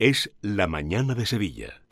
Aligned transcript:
es 0.00 0.32
La 0.40 0.66
Mañana 0.66 1.14
de 1.14 1.26
Sevilla. 1.26 1.82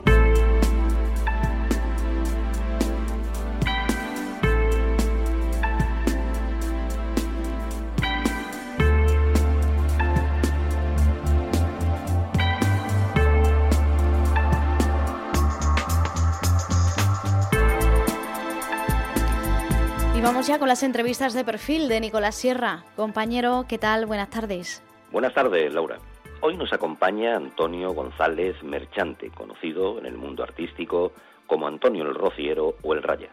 Y 20.17 20.21
vamos 20.23 20.47
ya 20.47 20.59
con 20.59 20.69
las 20.69 20.83
entrevistas 20.83 21.35
de 21.35 21.45
perfil 21.45 21.89
de 21.89 22.01
Nicolás 22.01 22.35
Sierra. 22.37 22.85
Compañero, 22.97 23.67
¿qué 23.69 23.77
tal? 23.77 24.07
Buenas 24.07 24.31
tardes. 24.31 24.83
Buenas 25.13 25.35
tardes, 25.35 25.75
Laura. 25.75 25.99
Hoy 26.41 26.57
nos 26.57 26.73
acompaña 26.73 27.35
Antonio 27.35 27.93
González 27.93 28.63
Merchante, 28.63 29.29
conocido 29.31 29.99
en 29.99 30.07
el 30.07 30.17
mundo 30.17 30.45
artístico 30.45 31.11
como 31.49 31.67
Antonio 31.67 32.05
el 32.05 32.15
Rociero 32.15 32.77
o 32.81 32.95
el 32.95 33.03
Raya. 33.03 33.31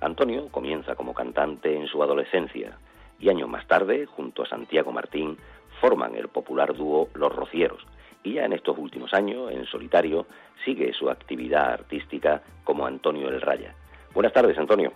Antonio 0.00 0.48
comienza 0.48 0.96
como 0.96 1.14
cantante 1.14 1.76
en 1.76 1.86
su 1.86 2.02
adolescencia 2.02 2.76
y 3.20 3.28
años 3.28 3.48
más 3.48 3.64
tarde, 3.68 4.06
junto 4.06 4.42
a 4.42 4.48
Santiago 4.48 4.90
Martín, 4.90 5.38
forman 5.80 6.16
el 6.16 6.26
popular 6.26 6.74
dúo 6.74 7.10
Los 7.14 7.32
Rocieros 7.32 7.86
y 8.24 8.34
ya 8.34 8.44
en 8.44 8.54
estos 8.54 8.76
últimos 8.76 9.14
años, 9.14 9.52
en 9.52 9.64
solitario, 9.66 10.26
sigue 10.64 10.92
su 10.92 11.10
actividad 11.10 11.72
artística 11.72 12.42
como 12.64 12.86
Antonio 12.86 13.28
el 13.28 13.40
Raya. 13.40 13.72
Buenas 14.14 14.32
tardes, 14.32 14.58
Antonio. 14.58 14.92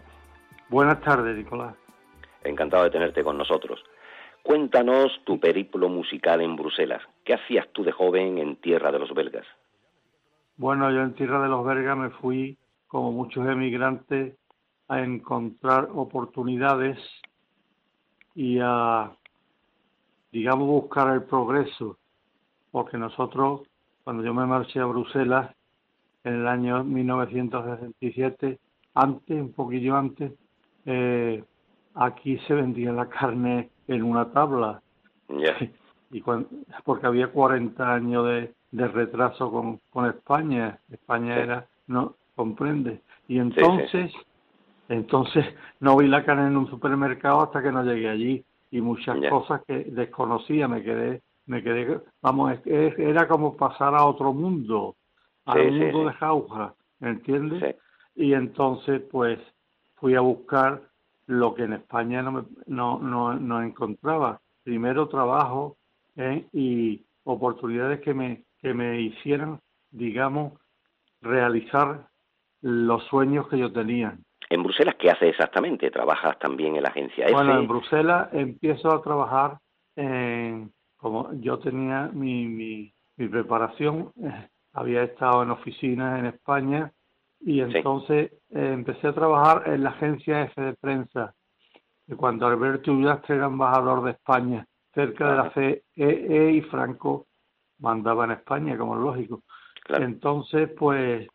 Buenas 0.68 1.00
tardes, 1.00 1.36
Nicolás. 1.36 1.76
Encantado 2.42 2.82
de 2.82 2.90
tenerte 2.90 3.22
con 3.22 3.38
nosotros. 3.38 3.84
Cuéntanos 4.46 5.10
tu 5.24 5.40
periplo 5.40 5.88
musical 5.88 6.40
en 6.40 6.54
Bruselas. 6.54 7.02
¿Qué 7.24 7.34
hacías 7.34 7.66
tú 7.72 7.82
de 7.82 7.90
joven 7.90 8.38
en 8.38 8.54
tierra 8.54 8.92
de 8.92 9.00
los 9.00 9.12
belgas? 9.12 9.44
Bueno, 10.56 10.88
yo 10.92 11.02
en 11.02 11.14
tierra 11.14 11.42
de 11.42 11.48
los 11.48 11.66
belgas 11.66 11.98
me 11.98 12.10
fui, 12.10 12.56
como 12.86 13.10
muchos 13.10 13.44
emigrantes, 13.48 14.36
a 14.86 15.00
encontrar 15.00 15.88
oportunidades 15.92 16.96
y 18.36 18.60
a, 18.62 19.10
digamos, 20.30 20.68
buscar 20.68 21.12
el 21.12 21.24
progreso. 21.24 21.98
Porque 22.70 22.98
nosotros, 22.98 23.62
cuando 24.04 24.22
yo 24.22 24.32
me 24.32 24.46
marché 24.46 24.78
a 24.78 24.84
Bruselas, 24.84 25.56
en 26.22 26.34
el 26.34 26.46
año 26.46 26.84
1967, 26.84 28.60
antes, 28.94 29.40
un 29.40 29.52
poquillo 29.52 29.96
antes, 29.96 30.30
eh, 30.84 31.42
aquí 31.96 32.38
se 32.46 32.54
vendía 32.54 32.92
la 32.92 33.08
carne 33.08 33.70
en 33.88 34.02
una 34.02 34.30
tabla. 34.32 34.82
Y 36.10 36.22
porque 36.84 37.06
había 37.06 37.28
40 37.28 37.92
años 37.92 38.26
de, 38.26 38.54
de 38.70 38.88
retraso 38.88 39.50
con, 39.50 39.80
con 39.90 40.06
España. 40.06 40.78
España 40.90 41.36
era, 41.36 41.66
no, 41.86 42.14
comprende. 42.34 43.02
Y 43.28 43.38
entonces, 43.38 44.12
entonces 44.88 45.44
no 45.80 45.96
vi 45.96 46.06
la 46.06 46.24
carne 46.24 46.46
en 46.46 46.56
un 46.56 46.68
supermercado 46.68 47.42
hasta 47.42 47.62
que 47.62 47.72
no 47.72 47.82
llegué 47.82 48.08
allí. 48.08 48.44
Y 48.70 48.80
muchas 48.80 49.16
cosas 49.30 49.62
que 49.66 49.84
desconocía, 49.84 50.68
me 50.68 50.82
quedé, 50.82 51.22
me 51.46 51.62
quedé, 51.62 52.00
vamos, 52.20 52.58
era 52.64 53.28
como 53.28 53.56
pasar 53.56 53.94
a 53.94 54.04
otro 54.04 54.32
mundo, 54.32 54.96
al 55.44 55.70
mundo 55.70 56.06
de 56.06 56.12
jauja, 56.14 56.74
¿entiendes? 57.00 57.76
Y 58.16 58.34
entonces, 58.34 59.02
pues, 59.10 59.38
fui 59.94 60.14
a 60.16 60.20
buscar 60.20 60.82
lo 61.26 61.54
que 61.54 61.64
en 61.64 61.74
España 61.74 62.22
no, 62.22 62.32
me, 62.32 62.42
no, 62.66 62.98
no, 62.98 63.34
no 63.34 63.62
encontraba. 63.62 64.40
Primero 64.62 65.08
trabajo 65.08 65.76
¿eh? 66.16 66.46
y 66.52 67.04
oportunidades 67.24 68.00
que 68.00 68.14
me, 68.14 68.44
que 68.58 68.74
me 68.74 69.00
hicieran, 69.00 69.60
digamos, 69.90 70.54
realizar 71.20 72.06
los 72.62 73.04
sueños 73.04 73.48
que 73.48 73.58
yo 73.58 73.72
tenía. 73.72 74.16
¿En 74.48 74.62
Bruselas 74.62 74.94
qué 74.98 75.10
hace 75.10 75.28
exactamente? 75.28 75.90
¿Trabajas 75.90 76.38
también 76.38 76.76
en 76.76 76.82
la 76.82 76.90
agencia 76.90 77.24
F? 77.24 77.34
Bueno, 77.34 77.58
en 77.58 77.66
Bruselas 77.66 78.28
empiezo 78.32 78.92
a 78.92 79.02
trabajar 79.02 79.58
en, 79.96 80.72
como 80.96 81.32
yo 81.34 81.58
tenía 81.58 82.08
mi, 82.12 82.46
mi, 82.46 82.92
mi 83.16 83.28
preparación, 83.28 84.12
eh, 84.22 84.48
había 84.72 85.02
estado 85.02 85.42
en 85.42 85.50
oficinas 85.50 86.18
en 86.20 86.26
España 86.26 86.92
y 87.40 87.60
entonces 87.60 88.32
eh, 88.50 88.72
empecé 88.72 89.08
a 89.08 89.14
trabajar 89.14 89.68
en 89.68 89.84
la 89.84 89.90
agencia 89.90 90.42
F 90.42 90.60
de 90.60 90.74
prensa, 90.74 91.34
cuando 92.16 92.46
Alberto 92.46 92.92
Ullastre 92.92 93.36
era 93.36 93.46
embajador 93.46 94.04
de 94.04 94.12
España, 94.12 94.66
cerca 94.94 95.30
de 95.30 95.36
la 95.36 95.50
CEE 95.50 95.82
e 95.96 96.52
y 96.52 96.62
Franco 96.62 97.26
mandaba 97.78 98.24
en 98.24 98.32
España, 98.32 98.78
como 98.78 98.94
es 98.94 99.00
lógico. 99.02 99.42
Entonces, 99.88 100.70
pues, 100.76 101.26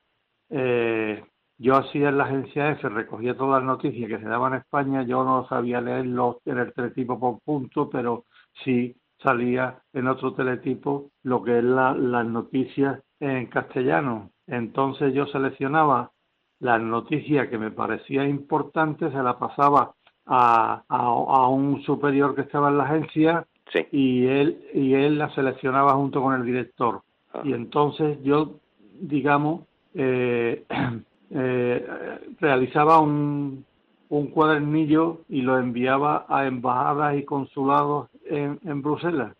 eh, 0.49 1.23
yo 1.57 1.75
hacía 1.75 2.09
en 2.09 2.17
la 2.17 2.23
agencia 2.23 2.71
F, 2.71 2.89
recogía 2.89 3.37
todas 3.37 3.61
las 3.61 3.67
noticias 3.67 4.09
que 4.09 4.17
se 4.17 4.27
daban 4.27 4.53
en 4.53 4.59
España, 4.59 5.03
yo 5.03 5.23
no 5.23 5.47
sabía 5.47 5.79
leerlos 5.79 6.37
en 6.45 6.57
el 6.57 6.73
teletipo 6.73 7.19
por 7.19 7.39
punto, 7.41 7.89
pero 7.89 8.25
sí 8.63 8.95
salía 9.21 9.79
en 9.93 10.07
otro 10.07 10.33
teletipo 10.33 11.11
lo 11.23 11.43
que 11.43 11.59
es 11.59 11.63
la, 11.63 11.93
las 11.93 12.25
noticias 12.25 12.99
en 13.19 13.45
castellano. 13.47 14.31
Entonces 14.51 15.13
yo 15.13 15.25
seleccionaba 15.27 16.11
las 16.59 16.81
noticias 16.81 17.47
que 17.47 17.57
me 17.57 17.71
parecía 17.71 18.27
importante, 18.27 19.09
se 19.09 19.23
la 19.23 19.39
pasaba 19.39 19.93
a, 20.25 20.83
a, 20.89 21.47
un 21.47 21.81
superior 21.83 22.35
que 22.35 22.41
estaba 22.41 22.69
en 22.69 22.77
la 22.77 22.83
agencia 22.83 23.47
y 23.91 24.27
él 24.27 24.61
y 24.73 24.93
él 24.93 25.17
la 25.17 25.33
seleccionaba 25.33 25.93
junto 25.93 26.21
con 26.21 26.35
el 26.35 26.45
director. 26.45 27.01
Ah. 27.33 27.41
Y 27.45 27.53
entonces 27.53 28.21
yo, 28.23 28.55
digamos, 28.99 29.61
eh, 29.95 30.65
eh, 31.31 32.19
realizaba 32.41 32.99
un, 32.99 33.65
un 34.09 34.27
cuadernillo 34.27 35.21
y 35.29 35.43
lo 35.43 35.57
enviaba 35.57 36.25
a 36.27 36.45
embajadas 36.45 37.17
y 37.17 37.23
consulados 37.23 38.09
en, 38.25 38.59
en 38.65 38.81
Bruselas. 38.81 39.33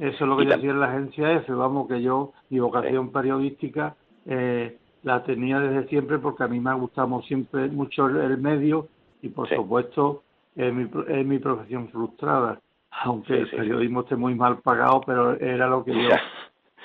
Eso 0.00 0.24
es 0.24 0.28
lo 0.28 0.36
que 0.38 0.46
yo 0.46 0.54
hacía 0.54 0.70
en 0.70 0.80
la 0.80 0.86
agencia 0.86 1.32
F, 1.34 1.52
vamos, 1.52 1.86
que 1.86 2.00
yo, 2.00 2.32
mi 2.48 2.58
vocación 2.58 3.12
periodística 3.12 3.94
eh, 4.24 4.78
la 5.02 5.22
tenía 5.24 5.60
desde 5.60 5.88
siempre 5.88 6.18
porque 6.18 6.42
a 6.42 6.48
mí 6.48 6.58
me 6.58 6.70
ha 6.70 6.74
gustado 6.74 7.20
siempre 7.22 7.68
mucho 7.68 8.06
el, 8.06 8.38
medio 8.38 8.88
y 9.20 9.28
por 9.28 9.46
supuesto 9.48 10.22
es 10.56 10.72
mi, 10.72 10.88
es 11.06 11.26
mi 11.26 11.38
profesión 11.38 11.88
frustrada, 11.88 12.58
aunque 12.90 13.40
el 13.40 13.50
periodismo 13.50 14.00
esté 14.00 14.16
muy 14.16 14.34
mal 14.34 14.60
pagado, 14.60 15.02
pero 15.04 15.38
era 15.38 15.68
lo 15.68 15.84
que 15.84 15.92
yo, 15.92 16.08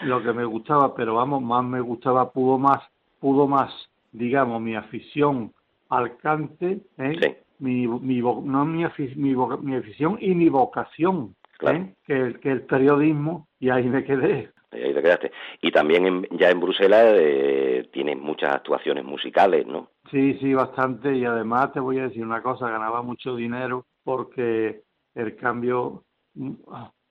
lo 0.02 0.22
que 0.22 0.34
me 0.34 0.44
gustaba, 0.44 0.94
pero 0.94 1.16
vamos, 1.16 1.42
más 1.42 1.64
me 1.64 1.80
gustaba, 1.80 2.32
pudo 2.32 2.58
más, 2.58 2.84
pudo 3.22 3.48
más, 3.48 3.72
digamos, 4.12 4.62
mi 4.62 4.76
afición 4.76 5.54
al 5.88 6.18
cante, 6.18 6.82
¿eh? 6.98 7.44
mi, 7.60 7.88
mi, 7.88 8.20
no 8.20 8.66
mi, 8.66 8.86
mi, 9.16 9.36
mi 9.62 9.76
afición 9.78 10.18
y 10.20 10.36
mi 10.36 10.50
vocación 10.50 11.34
¿eh? 11.62 11.94
que, 12.06 12.36
que, 12.42 12.52
el 12.52 12.62
periodismo 12.64 13.48
y 13.60 13.70
ahí 13.70 13.88
me 13.88 14.04
quedé. 14.04 14.52
Ahí 14.72 14.94
te 14.94 15.02
quedaste. 15.02 15.32
Y 15.62 15.72
también 15.72 16.28
ya 16.32 16.50
en 16.50 16.60
Bruselas 16.60 17.16
eh, 17.18 17.90
tienes 17.94 18.18
muchas 18.18 18.56
actuaciones 18.56 19.06
musicales, 19.06 19.66
¿no? 19.66 19.90
Sí, 20.12 20.38
sí, 20.40 20.54
bastante. 20.54 21.16
Y 21.16 21.26
además 21.26 21.72
te 21.72 21.80
voy 21.80 22.00
a 22.00 22.08
decir 22.08 22.24
una 22.24 22.42
cosa, 22.42 22.70
ganaba 22.70 23.02
mucho 23.02 23.36
dinero 23.36 23.86
porque 24.04 24.84
el 25.14 25.36
cambio 25.36 26.04
mm, 26.34 26.54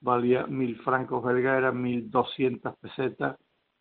valía 0.00 0.46
mil 0.46 0.76
francos 0.82 1.24
belgas, 1.24 1.58
eran 1.58 1.80
mil 1.80 2.10
doscientas 2.10 2.76
pesetas 2.76 3.36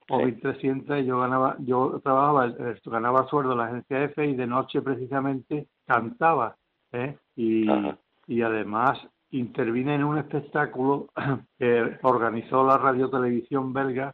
o 0.09 0.19
mil 0.19 0.39
trescientas 0.39 1.01
y 1.01 1.05
yo 1.05 1.19
ganaba, 1.19 1.55
yo 1.59 1.99
trabajaba, 2.03 2.53
ganaba 2.85 3.27
sueldo 3.27 3.53
en 3.53 3.57
la 3.57 3.65
agencia 3.65 4.03
F 4.03 4.25
y 4.25 4.35
de 4.35 4.47
noche 4.47 4.81
precisamente 4.81 5.67
cantaba, 5.85 6.55
¿eh? 6.91 7.17
Y, 7.35 7.67
y 8.27 8.41
además 8.41 8.99
intervine 9.33 9.95
en 9.95 10.03
un 10.03 10.17
espectáculo 10.17 11.09
que 11.59 11.97
organizó 12.01 12.65
la 12.65 12.77
radio 12.77 13.09
televisión 13.09 13.73
belga 13.73 14.13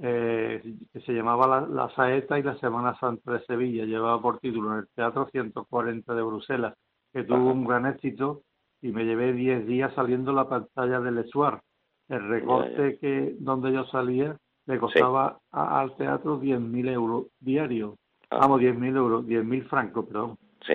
eh, 0.00 0.76
que 0.92 1.00
se 1.00 1.12
llamaba 1.12 1.66
la, 1.68 1.90
Saeta 1.96 2.38
y 2.38 2.42
la 2.44 2.56
Semana 2.58 2.96
Santa 3.00 3.32
de 3.32 3.44
Sevilla, 3.46 3.84
llevaba 3.84 4.22
por 4.22 4.38
título 4.38 4.72
en 4.72 4.78
el 4.80 4.88
Teatro 4.94 5.28
140 5.32 6.14
de 6.14 6.22
Bruselas, 6.22 6.74
que 7.12 7.24
tuvo 7.24 7.50
un 7.50 7.64
gran 7.64 7.86
éxito 7.86 8.42
y 8.80 8.92
me 8.92 9.04
llevé 9.04 9.32
10 9.32 9.66
días 9.66 9.92
saliendo 9.94 10.32
la 10.32 10.48
pantalla 10.48 11.00
del 11.00 11.18
Esuar. 11.18 11.60
El 12.08 12.28
recorte 12.28 12.98
que 13.00 13.34
donde 13.40 13.72
yo 13.72 13.84
salía 13.86 14.36
le 14.66 14.78
costaba 14.78 15.40
al 15.50 15.96
teatro 15.96 16.40
10.000 16.40 16.90
euros 16.90 17.26
diarios. 17.40 17.96
Ah. 18.30 18.38
Vamos, 18.40 18.60
10.000 18.60 18.96
euros, 18.96 19.24
10.000 19.26 19.68
francos, 19.68 20.06
perdón. 20.06 20.38
Sí. 20.64 20.74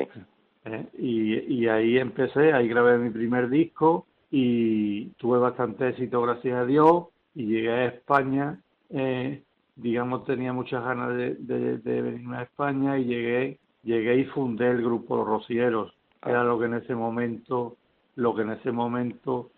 ¿Eh? 0.66 0.86
Y, 0.98 1.54
y 1.54 1.68
ahí 1.68 1.98
empecé, 1.98 2.54
ahí 2.54 2.68
grabé 2.68 2.98
mi 2.98 3.10
primer 3.10 3.50
disco 3.50 4.06
y 4.32 5.06
tuve 5.18 5.38
bastante 5.38 5.90
éxito, 5.90 6.22
gracias 6.22 6.56
a 6.58 6.66
Dios, 6.66 7.06
y 7.36 7.46
llegué 7.46 7.72
a 7.72 7.86
España, 7.86 8.60
eh, 8.90 9.44
digamos, 9.76 10.26
tenía 10.26 10.54
muchas 10.54 10.84
ganas 10.84 11.16
de, 11.16 11.36
de, 11.36 11.78
de 11.78 12.02
venirme 12.02 12.38
a 12.38 12.44
España 12.44 12.98
y 12.98 13.06
llegué, 13.06 13.60
llegué 13.84 14.18
y 14.18 14.26
fundé 14.26 14.70
el 14.70 14.84
grupo 14.84 15.18
Los 15.18 15.28
Rocieros, 15.28 15.94
era 16.26 16.44
lo 16.44 16.60
que 16.60 16.66
en 16.66 16.76
ese 16.76 16.96
momento, 16.96 17.78
lo 18.16 18.34
que 18.36 18.44
en 18.44 18.52
ese 18.52 18.72
momento, 18.72 19.50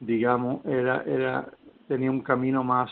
digamos, 0.00 0.64
era, 0.64 1.02
era, 1.06 1.48
tenía 1.86 2.10
un 2.10 2.22
camino 2.22 2.64
más, 2.64 2.90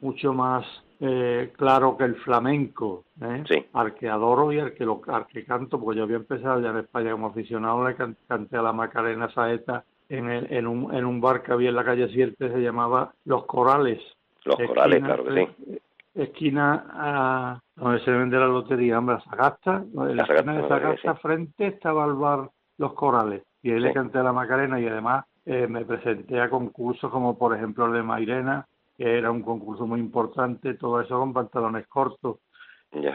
mucho 0.00 0.32
más 0.34 0.64
eh, 1.04 1.52
claro 1.56 1.96
que 1.96 2.04
el 2.04 2.14
flamenco, 2.14 3.06
¿eh? 3.20 3.42
Sí. 3.48 3.66
al 3.72 3.92
que 3.92 4.08
adoro 4.08 4.52
y 4.52 4.60
al 4.60 4.72
que, 4.72 4.84
lo, 4.84 5.02
al 5.08 5.26
que 5.26 5.44
canto, 5.44 5.80
porque 5.80 5.98
yo 5.98 6.04
había 6.04 6.18
empezado 6.18 6.60
ya 6.60 6.70
en 6.70 6.78
España 6.78 7.10
como 7.10 7.26
aficionado, 7.26 7.88
le 7.88 7.96
canté 7.96 8.56
a 8.56 8.62
la 8.62 8.72
Macarena 8.72 9.28
Saeta 9.30 9.82
en, 10.08 10.30
el, 10.30 10.46
en, 10.52 10.68
un, 10.68 10.94
en 10.94 11.04
un 11.04 11.20
bar 11.20 11.42
que 11.42 11.50
había 11.50 11.70
en 11.70 11.74
la 11.74 11.84
calle 11.84 12.08
Sierpe, 12.08 12.52
se 12.52 12.60
llamaba 12.60 13.12
Los 13.24 13.46
Corales. 13.46 14.00
Los 14.44 14.54
Corales, 14.64 15.02
claro 15.02 15.24
que 15.24 15.56
sí. 15.56 15.78
Esquina 16.14 16.84
a 16.92 17.60
donde 17.74 17.98
se 18.04 18.10
vende 18.12 18.38
la 18.38 18.46
lotería, 18.46 19.00
hombre, 19.00 19.16
Sagasta, 19.28 19.82
en 19.82 20.16
la, 20.16 20.22
esquina 20.22 20.62
de 20.62 20.68
Sagasta 20.68 21.16
frente 21.16 21.66
estaba 21.66 22.04
el 22.04 22.12
bar 22.12 22.48
Los 22.78 22.92
Corales, 22.92 23.42
y 23.60 23.72
ahí 23.72 23.80
le 23.80 23.92
canté 23.92 24.18
a 24.18 24.22
la 24.22 24.32
Macarena 24.32 24.78
y 24.78 24.86
además 24.86 25.24
eh, 25.46 25.66
me 25.66 25.84
presenté 25.84 26.40
a 26.40 26.48
concursos 26.48 27.10
como 27.10 27.36
por 27.36 27.56
ejemplo 27.56 27.86
el 27.86 27.92
de 27.92 28.04
Mairena, 28.04 28.68
que 28.96 29.18
era 29.18 29.30
un 29.30 29.42
concurso 29.42 29.86
muy 29.86 30.00
importante, 30.00 30.74
todo 30.74 31.00
eso 31.00 31.18
con 31.18 31.32
pantalones 31.32 31.86
cortos. 31.86 32.38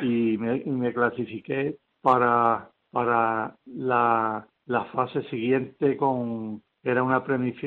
Y, 0.01 0.37
me, 0.37 0.57
y 0.57 0.69
me 0.71 0.91
clasifiqué 0.91 1.77
para, 2.01 2.71
para 2.91 3.55
la, 3.65 4.47
la 4.65 4.85
fase 4.85 5.21
siguiente 5.29 5.97
con, 5.97 6.63
era 6.83 7.03
una, 7.03 7.23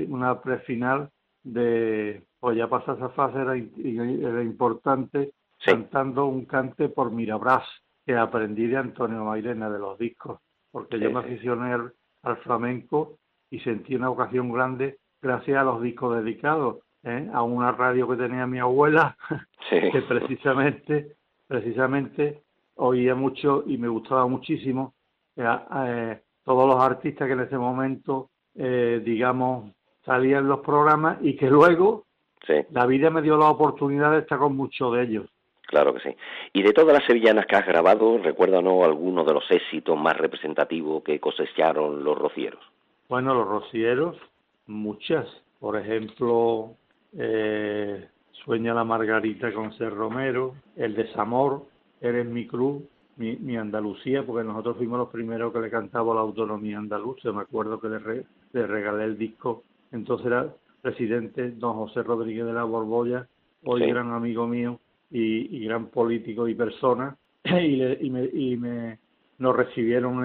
una 0.09 0.41
prefinal 0.41 1.11
de, 1.43 2.25
pues 2.41 2.57
ya 2.57 2.69
pasar 2.69 2.97
esa 2.97 3.11
fase 3.11 3.39
era, 3.39 3.55
era 3.55 4.43
importante, 4.43 5.33
cantando 5.65 6.27
un 6.27 6.47
cante 6.47 6.89
por 6.89 7.13
Mirabras, 7.13 7.65
que 8.05 8.17
aprendí 8.17 8.67
de 8.67 8.79
Antonio 8.79 9.25
Mairena 9.25 9.71
de 9.71 9.79
los 9.79 9.99
discos, 9.99 10.41
porque 10.73 10.99
yo 10.99 11.11
me 11.11 11.21
aficioné 11.21 11.75
al, 11.75 11.93
al 12.23 12.37
flamenco 12.39 13.19
y 13.51 13.61
sentí 13.61 13.95
una 13.95 14.11
ocasión 14.11 14.51
grande 14.51 14.99
gracias 15.21 15.59
a 15.59 15.65
los 15.65 15.83
discos 15.83 16.17
dedicados 16.17 16.79
¿eh? 17.05 17.29
a 17.33 17.43
una 17.43 17.73
radio 17.73 18.09
que 18.09 18.17
tenía 18.17 18.47
mi 18.47 18.59
abuela 18.59 19.17
que 19.71 20.03
precisamente 20.09 21.17
precisamente 21.47 22.43
oía 22.77 23.15
mucho 23.15 23.65
y 23.67 23.77
me 23.79 23.89
gustaba 23.89 24.27
muchísimo 24.27 24.95
eh, 25.37 26.21
todos 26.45 26.69
los 26.69 26.83
artistas 26.83 27.27
que 27.27 27.33
en 27.35 27.41
ese 27.41 27.59
momento 27.59 28.31
eh, 28.55 29.01
digamos 29.05 29.73
salían 30.05 30.49
los 30.49 30.61
programas 30.61 31.19
y 31.21 31.37
que 31.37 31.49
luego 31.51 32.07
la 32.71 32.87
vida 32.87 33.11
me 33.11 33.23
dio 33.23 33.37
la 33.37 33.51
oportunidad 33.51 34.13
de 34.13 34.21
estar 34.21 34.39
con 34.39 34.57
muchos 34.57 34.95
de 34.95 35.03
ellos 35.03 35.31
Claro 35.71 35.95
que 35.95 36.01
sí. 36.01 36.17
Y 36.53 36.65
de 36.65 36.73
todas 36.73 36.93
las 36.93 37.07
sevillanas 37.07 37.47
que 37.47 37.55
has 37.55 37.65
grabado, 37.65 38.19
¿recuérdanos 38.19 38.83
alguno 38.83 39.23
de 39.23 39.35
los 39.35 39.49
éxitos 39.53 39.97
más 39.97 40.17
representativos 40.17 41.05
que 41.05 41.21
cosecharon 41.21 42.03
los 42.03 42.19
rocieros? 42.19 42.61
Bueno, 43.09 43.35
los 43.35 43.47
rocieros, 43.47 44.17
muchas. 44.67 45.29
Por 45.61 45.77
ejemplo, 45.77 46.75
eh, 47.17 48.09
Sueña 48.45 48.75
la 48.75 48.85
Margarita 48.85 49.53
con 49.53 49.73
Ser 49.75 49.95
Romero, 49.95 50.55
El 50.77 50.95
Desamor, 50.95 51.67
Eres 52.01 52.25
mi 52.25 52.47
cruz, 52.47 52.83
mi, 53.17 53.37
mi, 53.37 53.59
Andalucía, 53.59 54.25
porque 54.25 54.43
nosotros 54.43 54.79
fuimos 54.79 54.99
los 54.99 55.11
primeros 55.11 55.53
que 55.53 55.61
le 55.61 55.69
cantaba 55.69 56.15
la 56.15 56.23
autonomía 56.23 56.79
andaluza. 56.79 57.31
Me 57.31 57.43
acuerdo 57.43 57.79
que 57.79 57.89
le, 57.89 58.25
le 58.55 58.67
regalé 58.67 59.05
el 59.05 59.19
disco. 59.19 59.65
Entonces 59.93 60.29
era 60.29 60.49
presidente 60.81 61.51
don 61.51 61.75
José 61.75 62.03
Rodríguez 62.03 62.47
de 62.47 62.55
la 62.55 62.65
Borbolla, 62.65 63.29
hoy 63.65 63.87
gran 63.87 64.13
amigo 64.13 64.47
mío 64.47 64.81
y, 65.11 65.57
y, 65.57 65.67
gran 65.67 65.89
político 65.89 66.49
y 66.49 66.55
persona. 66.55 67.17
y, 67.45 67.77
le, 67.77 67.99
y, 68.01 68.09
me, 68.09 68.25
y 68.25 68.57
me 68.57 68.99
nos 69.39 69.57
recibieron 69.57 70.25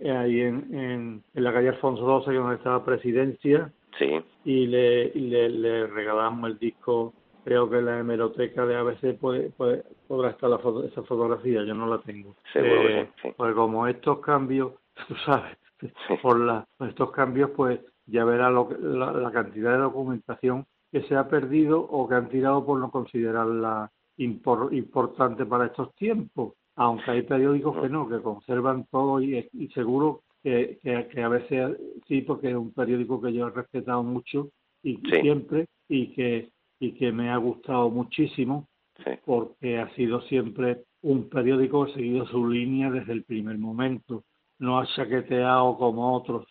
en, 0.00 0.10
ahí 0.10 0.40
en, 0.40 0.74
en, 0.74 1.22
en, 1.34 1.44
la 1.44 1.52
calle 1.52 1.68
Alfonso 1.68 2.22
XII, 2.22 2.34
donde 2.34 2.56
estaba 2.56 2.84
presidencia, 2.84 3.72
Sí. 3.98 4.20
Y 4.44 4.66
le, 4.66 5.10
le, 5.14 5.48
le, 5.48 5.86
regalamos 5.86 6.50
el 6.50 6.58
disco, 6.58 7.12
creo 7.44 7.68
que 7.68 7.82
la 7.82 7.98
hemeroteca 7.98 8.64
de 8.64 8.76
ABC 8.76 9.18
puede, 9.18 9.50
puede, 9.50 9.84
podrá 10.06 10.30
estar 10.30 10.48
la 10.48 10.58
foto, 10.58 10.84
esa 10.84 11.02
fotografía, 11.02 11.64
yo 11.64 11.74
no 11.74 11.86
la 11.86 11.98
tengo. 12.02 12.36
Seguro 12.52 12.88
eh, 12.88 13.10
sí. 13.20 13.28
Pues 13.36 13.54
como 13.54 13.86
estos 13.86 14.20
cambios, 14.20 14.72
tú 15.08 15.14
sabes, 15.26 15.56
por 16.22 16.38
la, 16.38 16.66
estos 16.80 17.10
cambios, 17.10 17.50
pues 17.50 17.80
ya 18.06 18.24
verá 18.24 18.50
lo, 18.50 18.68
la, 18.80 19.12
la 19.12 19.30
cantidad 19.30 19.72
de 19.72 19.78
documentación 19.78 20.66
que 20.90 21.02
se 21.02 21.16
ha 21.16 21.28
perdido 21.28 21.80
o 21.80 22.08
que 22.08 22.14
han 22.14 22.28
tirado 22.28 22.64
por 22.64 22.78
no 22.78 22.90
considerarla 22.90 23.90
impor, 24.16 24.72
importante 24.74 25.44
para 25.44 25.66
estos 25.66 25.94
tiempos. 25.94 26.54
Aunque 26.76 27.10
hay 27.10 27.22
periódicos 27.22 27.80
que 27.80 27.88
no, 27.88 28.08
que 28.08 28.22
conservan 28.22 28.86
todo 28.90 29.20
y, 29.20 29.48
y 29.52 29.68
seguro 29.68 30.22
que, 30.48 30.78
que, 30.82 31.08
que, 31.08 31.22
a 31.22 31.28
veces 31.28 31.76
sí, 32.06 32.22
porque 32.22 32.48
es 32.48 32.54
un 32.54 32.72
periódico 32.72 33.20
que 33.20 33.32
yo 33.32 33.46
he 33.46 33.50
respetado 33.50 34.02
mucho 34.02 34.48
y 34.82 34.96
sí. 34.96 35.20
siempre 35.20 35.66
y 35.88 36.14
que 36.14 36.48
y 36.80 36.92
que 36.92 37.12
me 37.12 37.30
ha 37.30 37.36
gustado 37.36 37.90
muchísimo 37.90 38.68
sí. 39.04 39.10
porque 39.24 39.78
ha 39.78 39.88
sido 39.94 40.20
siempre 40.22 40.84
un 41.02 41.28
periódico 41.28 41.84
que 41.84 41.92
ha 41.92 41.94
seguido 41.94 42.26
su 42.26 42.48
línea 42.48 42.90
desde 42.90 43.12
el 43.12 43.24
primer 43.24 43.58
momento, 43.58 44.24
no 44.58 44.78
ha 44.78 44.86
chaqueteado 44.86 45.76
como 45.76 46.16
otros. 46.16 46.46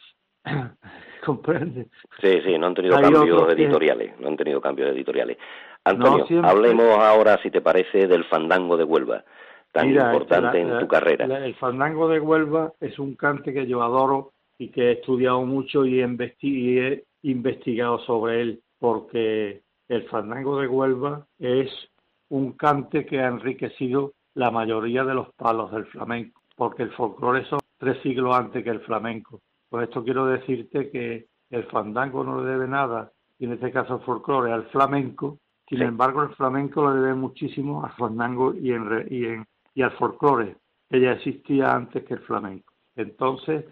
¿Comprende? 1.26 1.88
Sí, 2.22 2.40
sí, 2.46 2.58
no 2.58 2.68
han 2.68 2.76
tenido 2.76 2.98
Hay 2.98 3.12
cambios 3.12 3.52
editoriales, 3.54 4.14
que... 4.16 4.22
no 4.22 4.30
han 4.30 4.38
tenido 4.38 4.62
cambios 4.62 4.90
editoriales. 4.92 5.38
Antonio, 5.84 6.20
no, 6.20 6.28
siempre... 6.28 6.52
hablemos 6.52 6.98
ahora, 7.00 7.38
si 7.42 7.50
te 7.50 7.62
parece, 7.62 8.08
del 8.08 8.26
fandango 8.26 8.78
de 8.78 8.84
Huelva 8.84 9.26
tan 9.72 9.88
Mira, 9.88 10.12
importante 10.14 10.64
la, 10.64 10.74
en 10.74 10.80
tu 10.80 10.88
carrera. 10.88 11.28
La, 11.28 11.46
el 11.46 11.56
fandango 11.56 12.08
de 12.08 12.20
Huelva 12.20 12.74
es 12.80 12.98
un 13.00 13.16
cante 13.16 13.54
que 13.54 13.68
yo 13.68 13.82
adoro 13.84 14.32
y 14.58 14.70
que 14.70 14.90
he 14.90 14.92
estudiado 14.94 15.44
mucho 15.46 15.86
y 15.86 16.02
he, 16.02 16.36
y 16.42 16.80
he 16.80 17.04
investigado 17.24 18.00
sobre 18.00 18.42
él, 18.42 18.62
porque 18.80 19.62
el 19.88 20.04
fandango 20.10 20.60
de 20.60 20.68
Huelva 20.68 21.26
es 21.40 21.70
un 22.30 22.54
cante 22.54 23.06
que 23.06 23.20
ha 23.22 23.28
enriquecido 23.28 24.14
la 24.34 24.52
mayoría 24.52 25.04
de 25.04 25.14
los 25.14 25.34
palos 25.36 25.72
del 25.72 25.86
flamenco, 25.86 26.42
porque 26.56 26.84
el 26.84 26.92
folclore 26.92 27.46
son 27.46 27.60
tres 27.78 27.98
siglos 28.02 28.36
antes 28.36 28.64
que 28.64 28.70
el 28.70 28.82
flamenco. 28.82 29.40
Por 29.70 29.84
esto 29.84 30.04
quiero 30.04 30.26
decirte 30.26 30.90
que 30.90 31.28
el 31.50 31.64
fandango 31.66 32.24
no 32.24 32.42
le 32.44 32.52
debe 32.52 32.68
nada, 32.68 33.12
y 33.40 33.46
en 33.46 33.54
este 33.54 33.72
caso 33.72 33.96
el 33.96 34.02
folclore, 34.02 34.52
al 34.52 34.66
flamenco, 34.68 35.38
sin 35.70 35.80
Sí. 35.80 35.84
embargo 35.84 36.24
el 36.24 36.30
flamenco 36.30 36.90
le 36.90 37.00
debe 37.02 37.14
muchísimo 37.14 37.84
al 37.86 37.92
fandango 37.92 38.54
y 38.54 38.72
en, 38.72 38.90
re- 38.90 39.08
y 39.10 39.26
en 39.26 39.46
y 39.78 39.84
al 39.84 39.92
folclore, 39.92 40.56
que 40.90 41.00
ya 41.00 41.12
existía 41.12 41.76
antes 41.76 42.04
que 42.04 42.16
el 42.16 42.22
flamenco. 42.22 42.74
Entonces, 42.96 43.64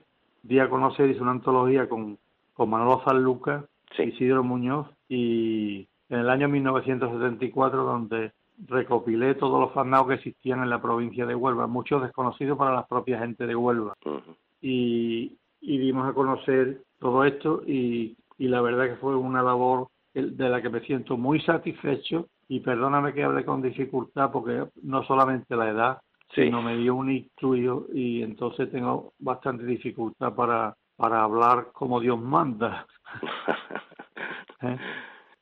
di 0.43 0.59
a 0.59 0.69
conocer, 0.69 1.09
hice 1.09 1.19
una 1.19 1.31
antología 1.31 1.89
con, 1.89 2.19
con 2.53 2.69
Manolo 2.69 3.01
Sanlúcar, 3.03 3.65
Sí. 3.97 4.03
Isidro 4.03 4.43
Muñoz, 4.43 4.87
y 5.09 5.87
en 6.09 6.19
el 6.19 6.29
año 6.29 6.47
1974, 6.47 7.83
donde 7.83 8.33
recopilé 8.67 9.33
todos 9.33 9.59
los 9.59 9.71
fandangos 9.73 10.09
que 10.09 10.13
existían 10.15 10.61
en 10.61 10.69
la 10.69 10.79
provincia 10.79 11.25
de 11.25 11.33
Huelva, 11.33 11.65
muchos 11.65 12.03
desconocidos 12.03 12.55
para 12.55 12.75
la 12.75 12.85
propia 12.85 13.17
gente 13.17 13.47
de 13.47 13.55
Huelva. 13.55 13.95
Ujú. 14.05 14.35
Y, 14.61 15.35
y 15.59 15.77
dimos 15.79 16.07
a 16.07 16.13
conocer 16.13 16.83
todo 16.99 17.23
esto 17.23 17.63
y, 17.65 18.15
y 18.37 18.47
la 18.47 18.61
verdad 18.61 18.89
que 18.89 18.97
fue 18.97 19.15
una 19.15 19.41
labor 19.41 19.87
de 20.13 20.49
la 20.49 20.61
que 20.61 20.69
me 20.69 20.81
siento 20.81 21.17
muy 21.17 21.41
satisfecho 21.41 22.27
y 22.47 22.59
perdóname 22.59 23.13
que 23.13 23.23
hable 23.23 23.43
con 23.43 23.61
dificultad 23.61 24.31
porque 24.31 24.65
no 24.83 25.03
solamente 25.03 25.55
la 25.55 25.69
edad, 25.69 25.97
Sí. 26.33 26.43
sino 26.45 26.61
me 26.61 26.75
dio 26.75 26.95
un 26.95 27.11
ictus 27.11 27.57
y 27.93 28.21
entonces 28.23 28.71
tengo 28.71 29.13
bastante 29.19 29.63
dificultad 29.65 30.33
para, 30.35 30.75
para 30.97 31.23
hablar 31.23 31.67
como 31.73 31.99
Dios 31.99 32.19
manda. 32.19 32.85
¿eh? 34.61 34.77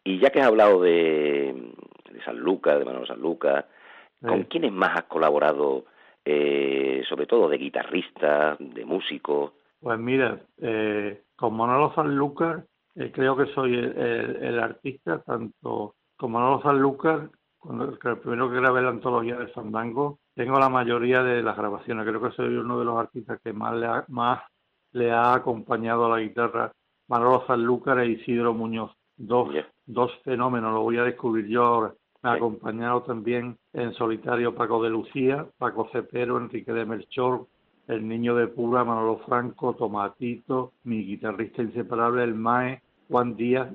Y 0.03 0.19
ya 0.19 0.29
que 0.29 0.41
has 0.41 0.47
hablado 0.47 0.81
de, 0.81 1.73
de 2.11 2.23
San 2.25 2.37
Lucas, 2.37 2.77
de 2.79 2.85
Manolo 2.85 3.05
San 3.05 3.21
Lucas, 3.21 3.65
¿con 4.21 4.41
Sí. 4.41 4.47
quiénes 4.49 4.71
más 4.73 4.91
has 4.97 5.03
colaborado, 5.03 5.85
eh, 6.25 7.03
sobre 7.07 7.25
todo 7.25 7.47
de 7.49 7.57
guitarristas, 7.57 8.57
de 8.59 8.85
músicos? 8.85 9.53
Pues 9.79 9.97
mira, 9.99 10.39
eh, 10.61 11.23
con 11.35 11.55
Manolo 11.57 11.93
Sanlúcar 11.93 12.65
eh, 12.95 13.11
creo 13.13 13.35
que 13.35 13.47
soy 13.53 13.73
el, 13.73 13.97
el- 13.97 14.35
el 14.43 14.59
artista, 14.59 15.21
tanto 15.23 15.95
con 16.17 16.31
Manolo 16.31 16.61
Sanlúcar, 16.61 17.29
cuando 17.63 17.85
el 17.85 18.17
primero 18.17 18.49
que 18.49 18.57
grabé 18.57 18.81
la 18.81 18.89
antología 18.89 19.37
de 19.37 19.47
Fandango, 19.47 20.19
tengo 20.35 20.59
la 20.59 20.67
mayoría 20.67 21.23
de 21.23 21.41
las 21.41 21.55
grabaciones. 21.55 22.05
Creo 22.05 22.21
que 22.21 22.31
soy 22.35 22.57
uno 22.57 22.77
de 22.77 22.83
los 22.85 22.97
artistas 22.97 23.39
que 23.41 23.53
más 23.53 23.73
le 23.75 23.85
ha, 23.85 24.03
más 24.09 24.41
le 24.91 25.11
ha 25.11 25.33
acompañado 25.33 26.05
a 26.05 26.09
la 26.17 26.19
guitarra 26.19 26.73
Manolo 27.07 27.45
Sanlúcar 27.47 27.99
e 27.99 28.09
Isidro 28.09 28.53
Muñoz. 28.53 28.91
Dos, 29.15 29.49
dos 29.85 30.11
fenómenos, 30.25 30.73
lo 30.73 30.81
voy 30.81 30.97
a 30.97 31.03
descubrir 31.03 31.47
yo 31.47 31.63
ahora. 31.63 31.93
Me 32.21 32.31
ha 32.31 32.33
Sí. 32.33 32.37
acompañado 32.37 33.03
también 33.03 33.57
en 33.71 33.93
solitario 33.93 34.53
Paco 34.55 34.83
de 34.83 34.89
Lucía, 34.89 35.45
Paco 35.57 35.87
Cepero, 35.93 36.37
Enrique 36.37 36.73
de 36.73 36.85
Melchor, 36.85 37.47
el 37.87 38.05
niño 38.07 38.35
de 38.35 38.47
Pura, 38.47 38.83
Manolo 38.83 39.19
Franco, 39.25 39.73
Tomatito, 39.75 40.73
mi 40.83 41.05
guitarrista 41.05 41.61
inseparable, 41.61 42.23
el 42.23 42.35
Mae, 42.35 42.81
Juan 43.09 43.35
Díaz, 43.35 43.69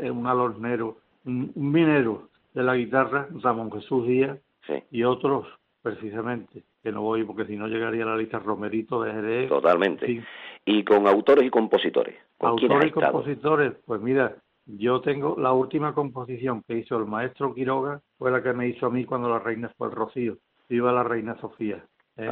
eh, 0.00 0.10
un 0.10 0.26
alornero, 0.26 0.98
un 1.24 1.52
minero 1.54 2.28
de 2.54 2.62
la 2.62 2.76
guitarra, 2.76 3.28
Ramón 3.42 3.70
Jesús 3.72 4.06
Díaz 4.06 4.38
Sí, 4.66 4.74
y 4.92 5.02
otros, 5.02 5.46
precisamente, 5.82 6.62
que 6.82 6.92
no 6.92 7.02
voy 7.02 7.24
porque 7.24 7.46
si 7.46 7.56
no 7.56 7.66
llegaría 7.66 8.04
a 8.04 8.08
la 8.08 8.16
lista 8.16 8.38
Romerito 8.38 9.02
de 9.02 9.12
Jerez. 9.12 9.48
totalmente. 9.48 10.06
Sí. 10.06 10.20
Y 10.64 10.84
con 10.84 11.08
autores 11.08 11.44
y 11.44 11.50
compositores. 11.50 12.16
¿Con 12.38 12.56
quiénes 12.56 12.76
has 12.76 12.84
Autores 12.84 12.90
y 12.90 13.10
compositores, 13.10 13.72
pues 13.84 14.00
mira, 14.00 14.36
yo 14.66 15.00
tengo 15.00 15.34
la 15.36 15.52
última 15.52 15.94
composición 15.94 16.62
que 16.62 16.78
hizo 16.78 16.96
el 16.96 17.06
maestro 17.06 17.52
Quiroga, 17.54 18.00
fue 18.18 18.30
la 18.30 18.42
que 18.42 18.52
me 18.52 18.68
hizo 18.68 18.86
a 18.86 18.90
mí 18.90 19.04
cuando 19.04 19.28
la 19.28 19.40
reina 19.40 19.68
fue 19.76 19.88
el 19.88 19.94
Rocío. 19.94 20.38
Viva 20.68 20.92
la 20.92 21.02
reina 21.02 21.36
Sofía. 21.40 21.84
¿eh? 22.16 22.30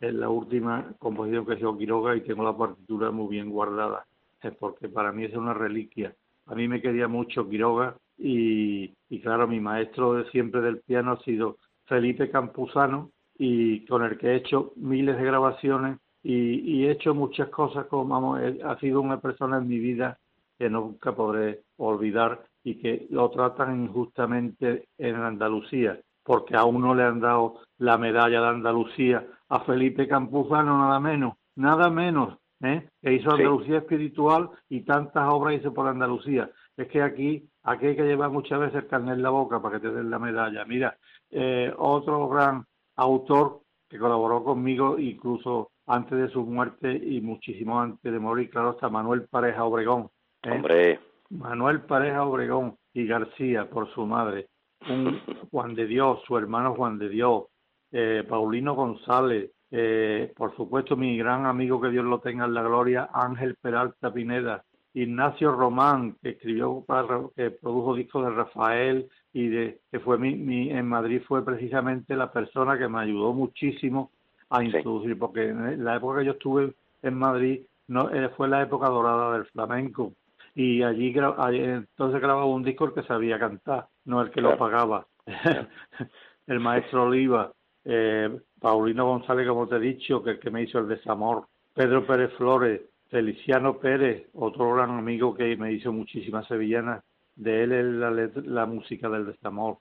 Es 0.00 0.12
la 0.14 0.28
última 0.28 0.92
composición 0.98 1.46
que 1.46 1.54
hizo 1.54 1.78
Quiroga 1.78 2.16
y 2.16 2.22
tengo 2.22 2.42
la 2.42 2.56
partitura 2.56 3.12
muy 3.12 3.28
bien 3.28 3.50
guardada, 3.50 4.06
es 4.42 4.52
porque 4.56 4.88
para 4.88 5.12
mí 5.12 5.24
es 5.24 5.34
una 5.34 5.54
reliquia. 5.54 6.14
A 6.46 6.54
mí 6.56 6.66
me 6.66 6.82
quería 6.82 7.06
mucho 7.06 7.48
Quiroga 7.48 7.94
y, 8.20 8.94
y 9.08 9.20
claro, 9.20 9.48
mi 9.48 9.60
maestro 9.60 10.14
de 10.14 10.30
siempre 10.30 10.60
del 10.60 10.80
piano 10.80 11.12
ha 11.12 11.20
sido 11.22 11.56
Felipe 11.86 12.30
Campuzano 12.30 13.10
y 13.38 13.86
con 13.86 14.04
el 14.04 14.18
que 14.18 14.28
he 14.28 14.36
hecho 14.36 14.72
miles 14.76 15.16
de 15.16 15.24
grabaciones 15.24 15.98
y, 16.22 16.84
he 16.84 16.90
hecho 16.90 17.14
muchas 17.14 17.48
cosas 17.48 17.86
como 17.86 18.06
vamos, 18.06 18.40
ha 18.64 18.78
sido 18.78 19.00
una 19.00 19.20
persona 19.20 19.58
en 19.58 19.68
mi 19.68 19.78
vida 19.78 20.18
que 20.58 20.68
nunca 20.68 21.14
podré 21.14 21.62
olvidar 21.78 22.44
y 22.62 22.74
que 22.74 23.06
lo 23.10 23.30
tratan 23.30 23.84
injustamente 23.84 24.84
en 24.98 25.16
Andalucía, 25.16 25.98
porque 26.22 26.56
a 26.56 26.64
uno 26.64 26.94
le 26.94 27.04
han 27.04 27.20
dado 27.20 27.60
la 27.78 27.96
medalla 27.96 28.42
de 28.42 28.48
Andalucía, 28.48 29.26
a 29.48 29.60
Felipe 29.60 30.06
Campuzano 30.06 30.78
nada 30.78 31.00
menos, 31.00 31.34
nada 31.56 31.88
menos, 31.88 32.36
¿eh? 32.62 32.86
que 33.00 33.14
hizo 33.14 33.30
Andalucía 33.30 33.78
espiritual 33.78 34.50
y 34.68 34.82
tantas 34.82 35.26
obras 35.32 35.54
hizo 35.54 35.72
por 35.72 35.88
Andalucía. 35.88 36.50
Es 36.80 36.88
que 36.88 37.02
aquí, 37.02 37.46
aquí 37.64 37.88
hay 37.88 37.96
que 37.96 38.04
llevar 38.04 38.30
muchas 38.30 38.58
veces 38.58 38.76
el 38.76 38.86
carnet 38.86 39.16
en 39.16 39.22
la 39.22 39.28
boca 39.28 39.60
para 39.60 39.78
que 39.78 39.86
te 39.86 39.94
den 39.94 40.08
la 40.08 40.18
medalla. 40.18 40.64
Mira, 40.64 40.96
eh, 41.30 41.70
otro 41.76 42.26
gran 42.26 42.64
autor 42.96 43.60
que 43.86 43.98
colaboró 43.98 44.42
conmigo 44.42 44.98
incluso 44.98 45.72
antes 45.86 46.18
de 46.18 46.28
su 46.30 46.42
muerte 46.46 46.90
y 46.90 47.20
muchísimo 47.20 47.78
antes 47.78 48.10
de 48.10 48.18
morir, 48.18 48.48
claro, 48.48 48.70
está 48.70 48.88
Manuel 48.88 49.26
Pareja 49.28 49.64
Obregón. 49.64 50.08
¿eh? 50.42 50.50
Hombre. 50.52 51.00
Manuel 51.28 51.82
Pareja 51.82 52.24
Obregón 52.24 52.76
y 52.94 53.06
García 53.06 53.68
por 53.68 53.92
su 53.92 54.06
madre, 54.06 54.48
un 54.88 55.20
Juan 55.50 55.74
de 55.74 55.86
Dios, 55.86 56.20
su 56.26 56.38
hermano 56.38 56.74
Juan 56.74 56.98
de 56.98 57.10
Dios, 57.10 57.44
eh, 57.92 58.24
Paulino 58.26 58.74
González, 58.74 59.50
eh, 59.70 60.32
por 60.34 60.56
supuesto 60.56 60.96
mi 60.96 61.18
gran 61.18 61.44
amigo 61.44 61.78
que 61.78 61.90
Dios 61.90 62.06
lo 62.06 62.20
tenga 62.20 62.46
en 62.46 62.54
la 62.54 62.62
gloria, 62.62 63.10
Ángel 63.12 63.56
Peralta 63.60 64.10
Pineda, 64.10 64.64
Ignacio 64.94 65.52
Román, 65.52 66.16
que 66.22 66.30
escribió, 66.30 66.82
para, 66.86 67.20
que 67.36 67.50
produjo 67.50 67.94
discos 67.94 68.24
de 68.24 68.30
Rafael 68.30 69.08
y 69.32 69.48
de, 69.48 69.80
que 69.90 70.00
fue 70.00 70.18
mi, 70.18 70.70
en 70.70 70.86
Madrid 70.88 71.22
fue 71.26 71.44
precisamente 71.44 72.16
la 72.16 72.32
persona 72.32 72.76
que 72.76 72.88
me 72.88 73.00
ayudó 73.00 73.32
muchísimo 73.32 74.10
a 74.48 74.64
introducir, 74.64 75.16
porque 75.18 75.48
en 75.48 75.84
la 75.84 75.96
época 75.96 76.18
que 76.18 76.26
yo 76.26 76.32
estuve 76.32 76.74
en 77.02 77.14
Madrid 77.14 77.60
no 77.86 78.10
eh, 78.10 78.28
fue 78.36 78.48
la 78.48 78.62
época 78.62 78.88
dorada 78.88 79.32
del 79.34 79.46
flamenco. 79.46 80.12
Y 80.54 80.82
allí, 80.82 81.14
entonces 81.16 82.20
grababa 82.20 82.46
un 82.46 82.64
disco 82.64 82.84
el 82.84 82.92
que 82.92 83.04
sabía 83.04 83.38
cantar, 83.38 83.86
no 84.04 84.20
el 84.20 84.30
que 84.30 84.40
lo 84.40 84.58
pagaba. 84.58 85.06
el 86.46 86.60
maestro 86.60 87.04
Oliva, 87.04 87.52
eh, 87.84 88.36
Paulino 88.60 89.06
González, 89.06 89.46
como 89.46 89.68
te 89.68 89.76
he 89.76 89.80
dicho, 89.80 90.22
que 90.22 90.30
el 90.30 90.40
que 90.40 90.50
me 90.50 90.62
hizo 90.62 90.80
el 90.80 90.88
desamor, 90.88 91.46
Pedro 91.72 92.04
Pérez 92.04 92.32
Flores, 92.36 92.80
Feliciano 93.10 93.78
Pérez, 93.78 94.28
otro 94.34 94.72
gran 94.72 94.90
amigo 94.90 95.34
que 95.34 95.56
me 95.56 95.72
hizo 95.72 95.92
muchísimas 95.92 96.46
sevillanas, 96.46 97.02
de 97.34 97.64
él 97.64 97.72
es 97.72 98.46
la, 98.46 98.66
música 98.66 99.08
del 99.08 99.26
desamor. 99.26 99.78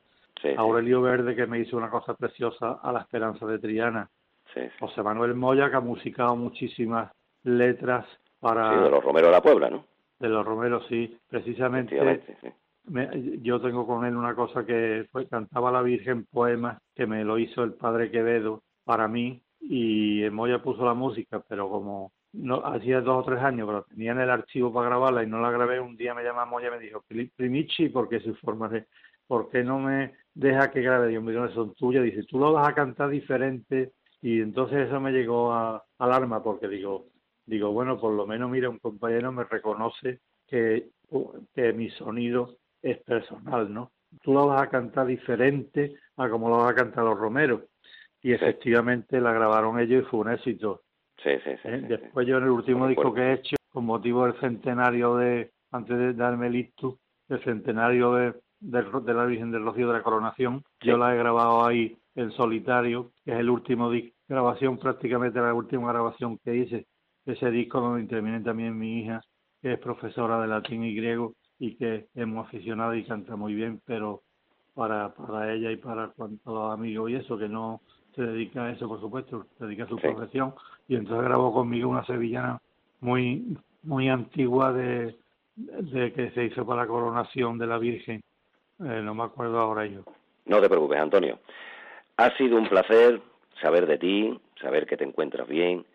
Aurelio 0.58 1.02
Verde, 1.02 1.36
que 1.36 1.46
me 1.46 1.60
hizo 1.60 1.78
una 1.78 1.90
cosa 1.90 2.14
preciosa 2.16 2.80
a 2.82 2.92
la 2.92 3.02
esperanza 3.02 3.46
de 3.46 3.60
Triana. 3.60 4.10
José 4.80 5.04
Manuel 5.04 5.36
Moya, 5.36 5.70
que 5.70 5.76
ha 5.76 5.82
musicado 5.82 6.36
muchísimas 6.36 7.12
letras 7.44 8.06
para... 8.40 8.84
de 8.84 8.90
los 8.90 9.04
Romero 9.04 9.28
de 9.28 9.34
la 9.34 9.42
Puebla, 9.42 9.70
¿no? 9.70 9.86
De 10.18 10.28
los 10.28 10.46
Romero, 10.46 10.82
sí. 10.88 11.18
Precisamente 11.30 12.00
yo 13.42 13.62
tengo 13.62 13.86
con 13.86 14.06
él 14.06 14.16
una 14.16 14.34
cosa 14.34 14.66
que 14.66 15.08
fue, 15.12 15.28
cantaba 15.28 15.72
la 15.72 15.82
Virgen 15.82 16.26
poemas, 16.26 16.82
que 16.96 17.06
me 17.06 17.24
lo 17.24 17.38
hizo 17.38 17.64
el 17.64 17.74
padre 17.74 18.10
Quevedo 18.10 18.64
para 18.84 19.08
mí, 19.08 19.42
y 19.62 20.24
Moya 20.32 20.64
puso 20.64 20.84
la 20.84 20.94
música, 20.96 21.44
pero 21.48 21.70
como 21.70 22.12
no 22.34 22.66
hacía 22.66 23.02
dos 23.02 23.24
o 23.24 23.30
tres 23.30 23.44
años, 23.44 23.68
pero 23.68 23.84
tenía 23.84 24.12
en 24.12 24.20
el 24.20 24.30
archivo 24.30 24.72
para 24.72 24.90
grabarla 24.90 25.24
y 25.24 25.28
no 25.28 25.42
la 25.42 25.52
grabé, 25.52 25.80
un 25.80 25.98
día 25.98 26.14
me 26.14 26.24
llama 26.24 26.46
Moya 26.46 26.68
y 26.68 26.72
me 26.72 26.80
dijo, 26.80 27.04
Primichi, 27.36 27.90
porque 27.90 28.20
su 28.20 28.36
forma 28.36 28.70
de, 28.70 28.88
¿por 29.28 29.50
qué 29.50 29.64
no 29.64 29.80
me 29.80 30.14
deja 30.34 30.72
que 30.72 30.82
grabe? 30.82 31.08
Dios 31.08 31.24
mío, 31.24 31.50
son 31.54 31.74
tuyas, 31.74 32.04
dice, 32.04 32.24
tú 32.24 32.40
lo 32.40 32.54
vas 32.54 32.68
a 32.68 32.76
cantar 32.76 33.10
diferente, 33.10 33.94
y 34.22 34.42
entonces 34.42 34.88
eso 34.88 35.00
me 35.00 35.12
llegó 35.12 35.54
a, 35.54 35.84
al 35.98 36.14
alma, 36.14 36.44
porque 36.44 36.68
digo, 36.68 37.08
digo, 37.46 37.72
bueno, 37.72 38.00
por 38.00 38.14
lo 38.14 38.28
menos, 38.28 38.50
mira, 38.50 38.70
un 38.70 38.80
compañero 38.80 39.32
me 39.32 39.44
reconoce 39.44 40.20
que, 40.48 40.90
que 41.54 41.74
mi 41.74 41.90
sonido 41.92 42.58
es 42.82 42.98
personal, 43.00 43.74
¿no? 43.74 43.92
Tú 44.22 44.34
lo 44.34 44.48
vas 44.48 44.62
a 44.62 44.70
cantar 44.70 45.08
diferente 45.08 45.96
a 46.18 46.30
como 46.30 46.50
lo 46.50 46.58
vas 46.58 46.72
a 46.72 46.76
cantar 46.76 47.04
los 47.04 47.18
Romeros. 47.18 47.62
Y 48.22 48.34
efectivamente 48.34 49.22
la 49.22 49.32
grabaron 49.32 49.80
ellos 49.80 50.04
y 50.04 50.10
fue 50.10 50.20
un 50.20 50.32
éxito. 50.32 50.82
Sí, 51.24 51.32
sí, 51.44 51.52
sí. 51.62 51.68
¿Eh? 51.68 51.86
Después 51.88 52.28
yo 52.28 52.38
en 52.38 52.44
el 52.44 52.50
último 52.50 52.88
disco 52.88 53.14
que 53.14 53.22
he 53.22 53.34
hecho, 53.34 53.56
con 53.70 53.86
motivo 53.86 54.26
del 54.26 54.40
centenario 54.40 55.16
de, 55.18 55.52
antes 55.72 55.98
de 55.98 56.14
darme 56.14 56.48
el 56.48 56.74
el 57.30 57.44
centenario 57.44 58.14
de, 58.14 58.34
de, 58.60 59.14
la 59.14 59.26
Virgen 59.26 59.52
del 59.52 59.64
Rocío 59.64 59.88
de 59.88 59.94
la 59.94 60.04
Coronación, 60.04 60.64
yo 60.82 60.98
la 60.98 61.14
he 61.14 61.18
grabado 61.18 61.66
ahí 61.66 61.96
en 62.16 62.32
solitario, 62.32 63.12
que 63.24 63.32
es 63.32 63.40
el 63.40 63.50
último 63.50 63.92
disco, 63.92 64.16
grabación, 64.28 64.78
prácticamente 64.78 65.40
la 65.40 65.54
última 65.54 65.92
grabación 65.92 66.38
que 66.40 66.56
hice, 66.56 66.88
ese 67.26 67.52
disco 67.52 67.80
donde 67.80 68.02
interviene 68.02 68.42
también 68.42 68.78
mi 68.78 69.00
hija, 69.00 69.22
que 69.62 69.74
es 69.74 69.80
profesora 69.80 70.42
de 70.42 70.48
latín 70.48 70.84
y 70.84 70.96
griego 70.96 71.36
y 71.60 71.76
que 71.76 72.08
es 72.14 72.28
muy 72.28 72.40
aficionada 72.40 72.96
y 72.96 73.04
canta 73.04 73.36
muy 73.36 73.54
bien, 73.54 73.82
pero 73.86 74.24
para, 74.74 75.14
para 75.14 75.54
ella 75.54 75.72
y 75.72 75.78
para 75.78 76.08
cuantos 76.10 76.74
amigos 76.74 77.12
y 77.12 77.16
eso, 77.16 77.38
que 77.38 77.50
no 77.50 77.82
se 78.16 78.24
dedica 78.24 78.66
a 78.66 78.72
eso, 78.72 78.88
por 78.88 79.00
supuesto, 79.00 79.46
se 79.58 79.66
dedica 79.66 79.84
a 79.84 79.88
su 79.88 79.98
profesión, 79.98 80.54
y 80.90 80.96
entonces 80.96 81.24
grabó 81.24 81.54
conmigo 81.54 81.90
una 81.90 82.04
sevillana 82.06 82.60
muy 83.00 83.58
muy 83.84 84.10
antigua 84.10 84.74
de, 84.74 85.16
de 85.56 86.12
que 86.12 86.32
se 86.32 86.46
hizo 86.46 86.66
para 86.66 86.82
la 86.82 86.88
coronación 86.88 87.58
de 87.58 87.68
la 87.68 87.78
Virgen, 87.78 88.22
eh, 88.80 89.02
no 89.02 89.14
me 89.14 89.24
acuerdo 89.24 89.58
ahora 89.60 89.86
yo. 89.86 90.02
No 90.46 90.60
te 90.60 90.68
preocupes, 90.68 91.00
Antonio. 91.00 91.40
Ha 92.18 92.36
sido 92.36 92.58
un 92.58 92.68
placer 92.68 93.22
saber 93.62 93.86
de 93.86 93.98
ti, 93.98 94.40
saber 94.60 94.86
que 94.86 94.98
te 94.98 95.06
encuentras 95.06 95.48
bien 95.48 95.86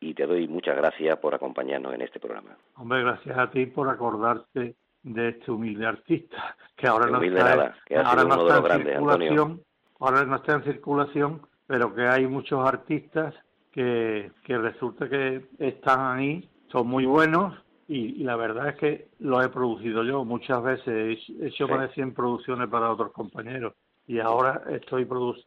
y 0.00 0.14
te 0.14 0.26
doy 0.26 0.48
muchas 0.48 0.76
gracias 0.76 1.16
por 1.18 1.34
acompañarnos 1.34 1.94
en 1.94 2.02
este 2.02 2.18
programa. 2.18 2.56
Hombre, 2.76 3.02
gracias 3.02 3.38
a 3.38 3.50
ti 3.50 3.66
por 3.66 3.88
acordarte 3.88 4.74
de 5.02 5.28
este 5.28 5.50
humilde 5.50 5.86
artista, 5.86 6.56
que 6.76 6.88
ahora 6.88 7.06
no 7.06 7.22
está, 7.22 7.74
ahora 8.04 8.24
no 8.24 8.48
está 8.48 8.74
en 8.74 8.84
circulación, 8.84 9.62
ahora 10.00 10.24
no 10.24 10.36
está 10.36 10.54
en 10.54 10.64
circulación, 10.64 11.42
pero 11.66 11.94
que 11.94 12.02
hay 12.02 12.26
muchos 12.26 12.66
artistas 12.66 13.34
que, 13.72 14.30
que 14.44 14.58
resulta 14.58 15.08
que 15.08 15.46
están 15.58 16.18
ahí, 16.18 16.48
son 16.70 16.86
muy 16.86 17.06
buenos 17.06 17.54
y, 17.88 18.22
la 18.22 18.36
verdad 18.36 18.68
es 18.68 18.76
que 18.76 19.08
lo 19.20 19.42
he 19.42 19.48
producido 19.48 20.04
yo 20.04 20.24
muchas 20.24 20.62
veces, 20.62 21.18
he 21.40 21.46
hecho 21.46 21.66
más 21.68 21.80
de 21.80 21.94
100 21.94 22.12
producciones 22.12 22.68
para 22.68 22.90
otros 22.90 23.12
compañeros 23.12 23.72
y 24.06 24.20
ahora 24.20 24.62
estoy 24.70 25.06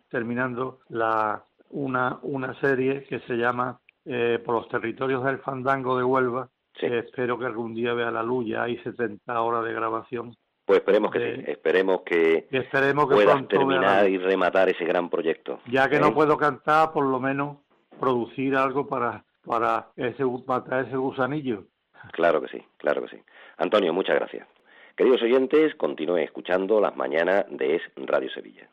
terminando 0.10 0.80
la 0.90 1.44
una, 1.70 2.20
una 2.24 2.60
serie 2.60 3.04
que 3.04 3.20
se 3.22 3.36
llama 3.36 3.80
eh, 4.06 4.40
Por 4.44 4.56
los 4.56 4.68
territorios 4.70 5.24
del 5.24 5.40
fandango 5.40 5.98
de 5.98 6.04
Huelva, 6.04 6.50
que 6.74 7.00
espero 7.00 7.38
que 7.38 7.46
algún 7.46 7.74
día 7.74 7.94
vea 7.94 8.12
la 8.12 8.24
luz, 8.24 8.48
ya 8.48 8.64
hay 8.64 8.78
70 8.80 9.42
horas 9.42 9.64
de 9.64 9.74
grabación. 9.74 10.36
Pues 10.66 10.80
esperemos 10.80 11.12
que 11.12 11.36
sí, 11.36 11.44
esperemos 11.48 12.02
que, 12.02 12.48
esperemos 12.52 13.08
que 13.08 13.16
puedas 13.16 13.48
terminar 13.48 14.10
y 14.10 14.18
rematar 14.18 14.70
ese 14.70 14.86
gran 14.86 15.10
proyecto. 15.10 15.60
Ya 15.68 15.90
que 15.90 16.00
no 16.00 16.08
¿eh? 16.08 16.12
puedo 16.14 16.38
cantar, 16.38 16.92
por 16.92 17.06
lo 17.06 17.20
menos 17.20 17.58
producir 18.02 18.56
algo 18.58 18.88
para, 18.88 19.24
para, 19.46 19.88
ese, 19.96 20.26
para 20.46 20.82
ese 20.82 20.98
gusanillo. 20.98 21.64
Claro 22.12 22.42
que 22.42 22.50
sí, 22.50 22.62
claro 22.78 23.04
que 23.04 23.16
sí. 23.16 23.24
Antonio, 23.58 23.94
muchas 23.94 24.16
gracias. 24.16 24.48
Queridos 24.98 25.22
oyentes, 25.22 25.76
continúen 25.76 26.24
escuchando 26.24 26.82
las 26.82 26.96
mañanas 26.98 27.46
de 27.50 27.76
Es 27.76 27.84
Radio 27.96 28.30
Sevilla. 28.32 28.68